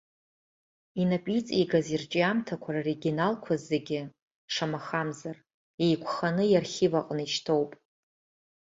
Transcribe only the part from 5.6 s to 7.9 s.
еиқәханы иархив аҟны ишьҭоуп.